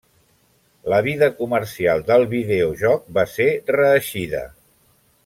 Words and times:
La 0.93 1.01
vida 1.07 1.27
comercial 1.41 2.01
del 2.09 2.25
videojoc 2.33 3.05
va 3.19 3.27
ser 3.37 3.49
reeixida. 3.77 4.43